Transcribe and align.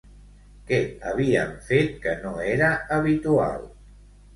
Què 0.69 0.79
havien 1.11 1.53
fet 1.69 1.95
que 2.09 2.17
no 2.27 2.35
era 2.51 2.75
habitual? 3.01 3.75